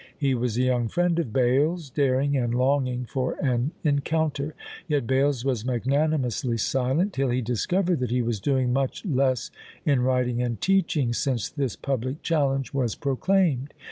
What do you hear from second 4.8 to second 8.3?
yet Bales was magnanimously silent, till he discovered that he